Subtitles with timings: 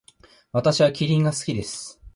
[0.51, 2.01] 私はキリンが好きです。